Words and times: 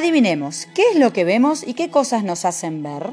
Adivinemos, 0.00 0.66
¿qué 0.74 0.82
es 0.94 0.98
lo 0.98 1.12
que 1.12 1.24
vemos 1.24 1.62
y 1.62 1.74
qué 1.74 1.90
cosas 1.90 2.24
nos 2.24 2.46
hacen 2.46 2.82
ver? 2.82 3.10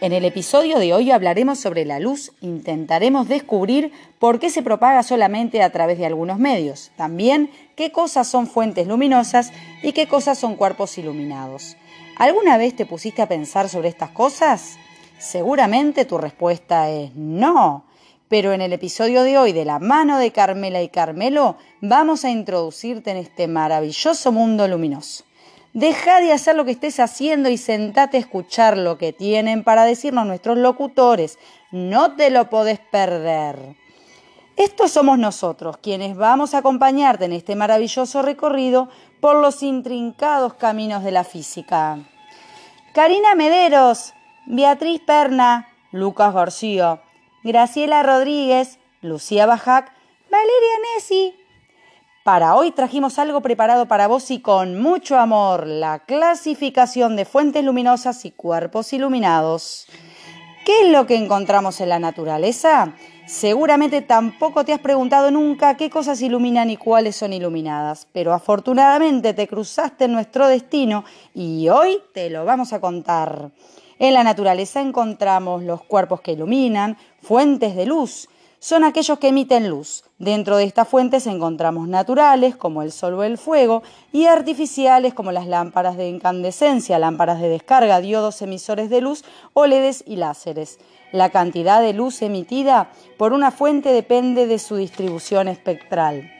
En 0.00 0.14
el 0.14 0.24
episodio 0.24 0.78
de 0.78 0.94
hoy 0.94 1.10
hablaremos 1.10 1.58
sobre 1.58 1.84
la 1.84 2.00
luz, 2.00 2.32
intentaremos 2.40 3.28
descubrir 3.28 3.92
por 4.18 4.38
qué 4.38 4.48
se 4.48 4.62
propaga 4.62 5.02
solamente 5.02 5.62
a 5.62 5.68
través 5.68 5.98
de 5.98 6.06
algunos 6.06 6.38
medios, 6.38 6.92
también 6.96 7.50
qué 7.76 7.92
cosas 7.92 8.26
son 8.26 8.46
fuentes 8.46 8.86
luminosas 8.86 9.52
y 9.82 9.92
qué 9.92 10.08
cosas 10.08 10.38
son 10.38 10.56
cuerpos 10.56 10.96
iluminados. 10.96 11.76
¿Alguna 12.16 12.56
vez 12.56 12.74
te 12.74 12.86
pusiste 12.86 13.20
a 13.20 13.28
pensar 13.28 13.68
sobre 13.68 13.90
estas 13.90 14.08
cosas? 14.08 14.78
Seguramente 15.18 16.06
tu 16.06 16.16
respuesta 16.16 16.88
es 16.88 17.14
no. 17.16 17.84
Pero 18.30 18.54
en 18.54 18.62
el 18.62 18.72
episodio 18.72 19.24
de 19.24 19.36
hoy 19.36 19.52
de 19.52 19.66
la 19.66 19.78
mano 19.78 20.16
de 20.16 20.32
Carmela 20.32 20.80
y 20.80 20.88
Carmelo 20.88 21.58
vamos 21.82 22.24
a 22.24 22.30
introducirte 22.30 23.10
en 23.10 23.18
este 23.18 23.46
maravilloso 23.46 24.32
mundo 24.32 24.66
luminoso. 24.66 25.24
Deja 25.72 26.20
de 26.20 26.32
hacer 26.32 26.56
lo 26.56 26.64
que 26.64 26.72
estés 26.72 26.98
haciendo 26.98 27.48
y 27.48 27.56
sentate 27.56 28.16
a 28.16 28.20
escuchar 28.20 28.76
lo 28.76 28.98
que 28.98 29.12
tienen 29.12 29.62
para 29.62 29.84
decirnos 29.84 30.26
nuestros 30.26 30.58
locutores. 30.58 31.38
No 31.70 32.16
te 32.16 32.30
lo 32.30 32.50
podés 32.50 32.80
perder. 32.80 33.76
Estos 34.56 34.90
somos 34.90 35.18
nosotros, 35.18 35.78
quienes 35.78 36.16
vamos 36.16 36.54
a 36.54 36.58
acompañarte 36.58 37.24
en 37.24 37.32
este 37.32 37.54
maravilloso 37.54 38.20
recorrido 38.20 38.88
por 39.20 39.36
los 39.36 39.62
intrincados 39.62 40.54
caminos 40.54 41.04
de 41.04 41.12
la 41.12 41.24
física. 41.24 41.98
Karina 42.92 43.36
Mederos, 43.36 44.12
Beatriz 44.46 45.00
Perna, 45.00 45.68
Lucas 45.92 46.34
García, 46.34 47.00
Graciela 47.44 48.02
Rodríguez, 48.02 48.78
Lucía 49.00 49.46
Bajac, 49.46 49.92
Valeria 50.30 50.94
Nessi, 50.94 51.39
para 52.22 52.54
hoy 52.54 52.70
trajimos 52.72 53.18
algo 53.18 53.40
preparado 53.40 53.86
para 53.86 54.06
vos 54.06 54.30
y 54.30 54.40
con 54.40 54.80
mucho 54.80 55.18
amor, 55.18 55.66
la 55.66 56.00
clasificación 56.00 57.16
de 57.16 57.24
fuentes 57.24 57.64
luminosas 57.64 58.24
y 58.24 58.30
cuerpos 58.30 58.92
iluminados. 58.92 59.86
¿Qué 60.64 60.82
es 60.82 60.92
lo 60.92 61.06
que 61.06 61.16
encontramos 61.16 61.80
en 61.80 61.88
la 61.88 61.98
naturaleza? 61.98 62.92
Seguramente 63.26 64.02
tampoco 64.02 64.64
te 64.64 64.74
has 64.74 64.80
preguntado 64.80 65.30
nunca 65.30 65.76
qué 65.76 65.88
cosas 65.88 66.20
iluminan 66.20 66.68
y 66.68 66.76
cuáles 66.76 67.16
son 67.16 67.32
iluminadas, 67.32 68.06
pero 68.12 68.34
afortunadamente 68.34 69.32
te 69.32 69.48
cruzaste 69.48 70.04
en 70.04 70.12
nuestro 70.12 70.46
destino 70.46 71.04
y 71.34 71.68
hoy 71.70 71.98
te 72.12 72.28
lo 72.28 72.44
vamos 72.44 72.74
a 72.74 72.80
contar. 72.80 73.50
En 73.98 74.14
la 74.14 74.24
naturaleza 74.24 74.80
encontramos 74.80 75.62
los 75.62 75.82
cuerpos 75.84 76.20
que 76.20 76.32
iluminan, 76.32 76.98
fuentes 77.22 77.74
de 77.76 77.86
luz, 77.86 78.28
son 78.60 78.84
aquellos 78.84 79.18
que 79.18 79.28
emiten 79.28 79.70
luz. 79.70 80.04
Dentro 80.18 80.58
de 80.58 80.64
estas 80.64 80.86
fuentes 80.86 81.26
encontramos 81.26 81.88
naturales, 81.88 82.54
como 82.54 82.82
el 82.82 82.92
sol 82.92 83.14
o 83.14 83.24
el 83.24 83.38
fuego, 83.38 83.82
y 84.12 84.26
artificiales, 84.26 85.14
como 85.14 85.32
las 85.32 85.46
lámparas 85.46 85.96
de 85.96 86.08
incandescencia, 86.08 86.98
lámparas 86.98 87.40
de 87.40 87.48
descarga, 87.48 88.02
diodos 88.02 88.42
emisores 88.42 88.90
de 88.90 89.00
luz, 89.00 89.24
OLEDs 89.54 90.04
y 90.06 90.16
láseres. 90.16 90.78
La 91.10 91.30
cantidad 91.30 91.80
de 91.80 91.94
luz 91.94 92.20
emitida 92.20 92.90
por 93.16 93.32
una 93.32 93.50
fuente 93.50 93.92
depende 93.92 94.46
de 94.46 94.58
su 94.58 94.76
distribución 94.76 95.48
espectral. 95.48 96.30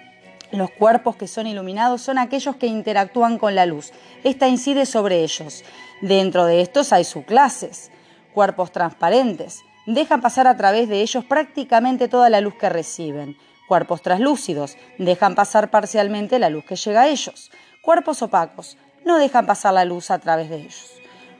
Los 0.52 0.70
cuerpos 0.70 1.16
que 1.16 1.26
son 1.26 1.46
iluminados 1.46 2.02
son 2.02 2.18
aquellos 2.18 2.56
que 2.56 2.66
interactúan 2.66 3.38
con 3.38 3.54
la 3.54 3.64
luz. 3.64 3.92
Esta 4.24 4.46
incide 4.46 4.84
sobre 4.84 5.24
ellos. 5.24 5.64
Dentro 6.02 6.44
de 6.44 6.60
estos 6.60 6.92
hay 6.92 7.04
subclases. 7.04 7.90
Cuerpos 8.34 8.72
transparentes 8.72 9.62
dejan 9.94 10.20
pasar 10.20 10.46
a 10.46 10.56
través 10.56 10.88
de 10.88 11.02
ellos 11.02 11.24
prácticamente 11.24 12.08
toda 12.08 12.30
la 12.30 12.40
luz 12.40 12.54
que 12.54 12.68
reciben. 12.68 13.36
Cuerpos 13.68 14.02
translúcidos 14.02 14.76
dejan 14.98 15.34
pasar 15.34 15.70
parcialmente 15.70 16.38
la 16.38 16.50
luz 16.50 16.64
que 16.64 16.76
llega 16.76 17.02
a 17.02 17.08
ellos. 17.08 17.50
Cuerpos 17.82 18.22
opacos 18.22 18.76
no 19.04 19.18
dejan 19.18 19.46
pasar 19.46 19.74
la 19.74 19.84
luz 19.84 20.10
a 20.10 20.18
través 20.18 20.50
de 20.50 20.56
ellos. 20.56 20.92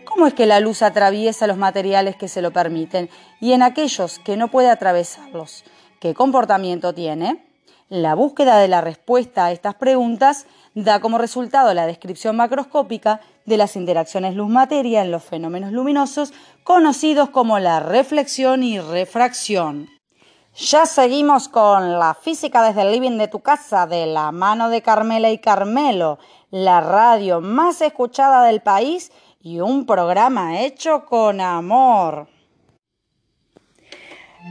¿Cómo 0.05 0.27
es 0.27 0.34
que 0.34 0.47
la 0.47 0.61
luz 0.61 0.83
atraviesa 0.83 1.47
los 1.47 1.56
materiales 1.56 2.16
que 2.16 2.28
se 2.28 2.43
lo 2.43 2.53
permiten 2.53 3.11
y 3.41 3.53
en 3.53 3.62
aquellos 3.62 4.19
que 4.19 4.37
no 4.37 4.49
puede 4.49 4.71
atravesarlos? 4.71 5.65
¿Qué 6.00 6.15
comportamiento 6.15 6.94
tiene? 6.94 7.50
La 7.90 8.14
búsqueda 8.14 8.58
de 8.58 8.68
la 8.68 8.80
respuesta 8.80 9.46
a 9.46 9.50
estas 9.50 9.74
preguntas 9.74 10.46
da 10.76 11.00
como 11.00 11.18
resultado 11.18 11.74
la 11.74 11.88
descripción 11.88 12.36
macroscópica 12.36 13.20
de 13.46 13.56
las 13.56 13.74
interacciones 13.74 14.36
luz-materia 14.36 15.02
en 15.02 15.10
los 15.10 15.24
fenómenos 15.24 15.72
luminosos 15.72 16.32
conocidos 16.62 17.30
como 17.30 17.58
la 17.58 17.80
reflexión 17.80 18.62
y 18.62 18.78
refracción. 18.78 19.88
Ya 20.54 20.86
seguimos 20.86 21.48
con 21.48 21.98
la 21.98 22.14
física 22.14 22.62
desde 22.62 22.82
el 22.82 22.92
living 22.92 23.18
de 23.18 23.26
tu 23.26 23.40
casa 23.40 23.88
de 23.88 24.06
la 24.06 24.30
mano 24.30 24.68
de 24.68 24.82
Carmela 24.82 25.30
y 25.30 25.38
Carmelo, 25.38 26.20
la 26.52 26.80
radio 26.80 27.40
más 27.40 27.80
escuchada 27.80 28.44
del 28.44 28.60
país 28.60 29.10
y 29.42 29.58
un 29.58 29.84
programa 29.84 30.60
hecho 30.60 31.06
con 31.06 31.40
amor. 31.40 32.28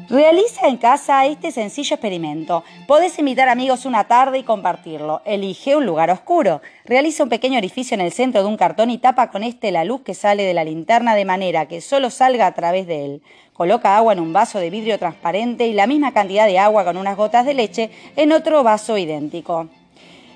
Realiza 0.08 0.68
en 0.68 0.78
casa 0.78 1.26
este 1.26 1.52
sencillo 1.52 1.96
experimento. 1.96 2.64
Podés 2.88 3.18
invitar 3.18 3.50
amigos 3.50 3.86
una 3.86 4.04
tarde 4.04 4.38
y 4.38 4.44
compartirlo. 4.44 5.22
Elige 5.26 5.76
un 5.76 5.88
lugar 5.88 6.12
oscuro. 6.12 6.62
Realiza 6.86 7.24
un 7.24 7.30
pequeño 7.30 7.58
orificio 7.58 7.96
en 7.96 8.02
el 8.02 8.12
centro 8.12 8.44
de 8.44 8.48
un 8.48 8.58
cartón 8.58 8.92
y 8.92 9.00
tapa 9.00 9.32
con 9.32 9.42
este 9.42 9.72
la 9.72 9.86
luz 9.86 10.02
que 10.02 10.14
sale 10.14 10.44
de 10.44 10.54
la 10.54 10.64
linterna 10.64 11.16
de 11.16 11.26
manera 11.26 11.68
que 11.68 11.82
solo 11.82 12.12
salga 12.12 12.46
a 12.46 12.54
través 12.54 12.86
de 12.86 13.06
él. 13.06 13.22
Coloca 13.54 13.98
agua 13.98 14.14
en 14.14 14.20
un 14.20 14.32
vaso 14.32 14.60
de 14.60 14.70
vidrio 14.70 15.00
transparente 15.00 15.66
y 15.66 15.74
la 15.74 15.88
misma 15.88 16.14
cantidad 16.14 16.46
de 16.46 16.60
agua 16.60 16.86
con 16.86 16.96
unas 16.96 17.18
gotas 17.18 17.48
de 17.48 17.56
leche 17.56 17.90
en 18.16 18.32
otro 18.32 18.64
vaso 18.64 18.96
idéntico. 18.96 19.70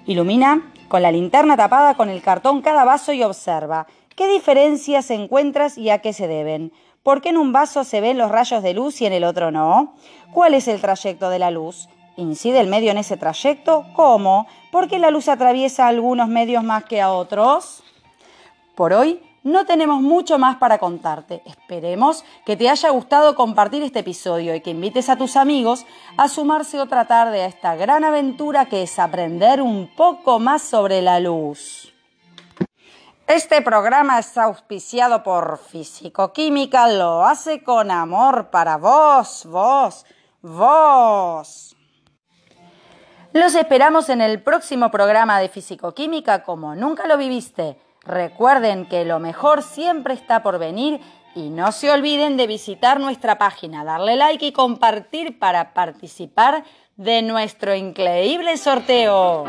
Ilumina 0.07 0.73
con 0.87 1.03
la 1.03 1.11
linterna 1.11 1.55
tapada 1.55 1.93
con 1.93 2.09
el 2.09 2.23
cartón 2.23 2.63
cada 2.63 2.85
vaso 2.85 3.13
y 3.13 3.21
observa 3.21 3.85
qué 4.15 4.27
diferencias 4.27 5.11
encuentras 5.11 5.77
y 5.77 5.91
a 5.91 5.99
qué 5.99 6.11
se 6.11 6.27
deben. 6.27 6.71
¿Por 7.03 7.21
qué 7.21 7.29
en 7.29 7.37
un 7.37 7.51
vaso 7.51 7.83
se 7.83 7.99
ven 7.99 8.17
los 8.17 8.31
rayos 8.31 8.63
de 8.63 8.73
luz 8.73 9.01
y 9.01 9.05
en 9.05 9.11
el 9.11 9.25
otro 9.25 9.51
no? 9.51 9.93
¿Cuál 10.31 10.53
es 10.53 10.69
el 10.69 10.79
trayecto 10.79 11.29
de 11.29 11.37
la 11.37 11.51
luz? 11.51 11.89
¿Incide 12.15 12.61
el 12.61 12.67
medio 12.67 12.91
en 12.91 12.97
ese 12.97 13.17
trayecto? 13.17 13.85
¿Cómo? 13.93 14.47
¿Por 14.71 14.87
qué 14.87 14.99
la 14.99 15.11
luz 15.11 15.27
atraviesa 15.27 15.87
algunos 15.87 16.29
medios 16.29 16.63
más 16.63 16.85
que 16.85 17.01
a 17.01 17.11
otros? 17.11 17.83
Por 18.75 18.93
hoy 18.93 19.21
no 19.43 19.65
tenemos 19.65 20.01
mucho 20.01 20.39
más 20.39 20.55
para 20.55 20.77
contarte. 20.77 21.41
Esperemos 21.45 22.23
que 22.45 22.55
te 22.55 22.69
haya 22.69 22.89
gustado 22.91 23.35
compartir 23.35 23.83
este 23.83 23.99
episodio 23.99 24.55
y 24.55 24.61
que 24.61 24.69
invites 24.69 25.09
a 25.09 25.17
tus 25.17 25.35
amigos 25.35 25.85
a 26.15 26.29
sumarse 26.29 26.79
otra 26.79 27.05
tarde 27.05 27.41
a 27.41 27.47
esta 27.47 27.75
gran 27.75 28.05
aventura 28.05 28.67
que 28.67 28.83
es 28.83 28.97
aprender 28.97 29.61
un 29.61 29.89
poco 29.93 30.39
más 30.39 30.61
sobre 30.61 31.01
la 31.01 31.19
luz. 31.19 31.92
Este 33.27 33.61
programa 33.61 34.19
es 34.19 34.37
auspiciado 34.37 35.23
por 35.23 35.57
Físico-Química, 35.57 36.89
lo 36.89 37.23
hace 37.23 37.63
con 37.63 37.89
amor 37.89 38.49
para 38.49 38.75
vos, 38.75 39.45
vos, 39.45 40.05
vos. 40.41 41.73
Los 43.31 43.55
esperamos 43.55 44.09
en 44.09 44.19
el 44.19 44.43
próximo 44.43 44.91
programa 44.91 45.39
de 45.39 45.47
Físico-Química 45.47 46.43
como 46.43 46.75
nunca 46.75 47.07
lo 47.07 47.17
viviste. 47.17 47.77
Recuerden 48.01 48.87
que 48.87 49.05
lo 49.05 49.19
mejor 49.19 49.63
siempre 49.63 50.13
está 50.13 50.43
por 50.43 50.59
venir 50.59 50.99
y 51.33 51.49
no 51.49 51.71
se 51.71 51.91
olviden 51.91 52.35
de 52.35 52.45
visitar 52.45 52.99
nuestra 52.99 53.37
página, 53.37 53.85
darle 53.85 54.17
like 54.17 54.45
y 54.47 54.51
compartir 54.51 55.39
para 55.39 55.73
participar 55.73 56.65
de 56.97 57.21
nuestro 57.21 57.73
increíble 57.73 58.57
sorteo. 58.57 59.45